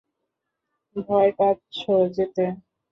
[0.95, 2.45] ভয় পাচ্ছো যেতে?